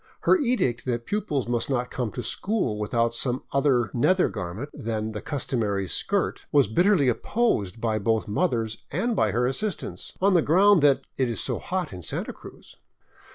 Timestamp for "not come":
1.69-2.09